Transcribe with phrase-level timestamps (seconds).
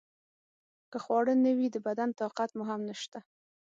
[0.91, 3.19] که خواړه نه وي د بدن طاقت مو هم نشته.